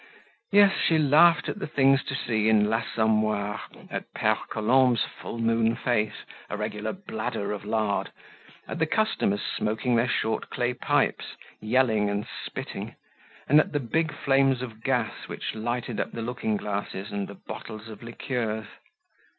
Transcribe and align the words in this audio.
Yes, 0.51 0.75
she 0.83 0.97
laughed 0.97 1.47
at 1.47 1.59
the 1.59 1.67
things 1.67 2.03
to 2.05 2.15
see 2.15 2.49
in 2.49 2.67
l'Assommoir, 2.71 3.59
at 3.91 4.11
Pere 4.15 4.39
Colombe's 4.49 5.03
full 5.05 5.37
moon 5.37 5.75
face, 5.75 6.25
a 6.49 6.57
regular 6.57 6.91
bladder 6.91 7.51
of 7.51 7.65
lard, 7.65 8.11
at 8.67 8.79
the 8.79 8.87
customers 8.87 9.43
smoking 9.43 9.93
their 9.95 10.07
short 10.07 10.49
clay 10.49 10.73
pipes, 10.73 11.35
yelling 11.59 12.09
and 12.09 12.25
spitting, 12.43 12.95
and 13.47 13.59
at 13.59 13.73
the 13.73 13.79
big 13.79 14.11
flames 14.11 14.63
of 14.63 14.81
gas 14.81 15.27
which 15.27 15.53
lighted 15.53 15.99
up 15.99 16.11
the 16.13 16.23
looking 16.23 16.57
glasses 16.57 17.11
and 17.11 17.27
the 17.27 17.35
bottles 17.35 17.87
of 17.87 18.01
liqueurs. 18.01 18.65